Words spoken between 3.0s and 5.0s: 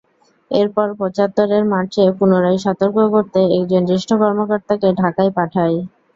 করতে একজন জ্যেষ্ঠ কর্মকর্তাকে